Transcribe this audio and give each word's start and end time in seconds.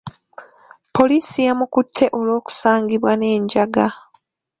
Poliisi 0.95 1.39
yamukutte 1.47 2.05
olw'okusangibwa 2.19 3.11
n'enjaga. 3.15 3.85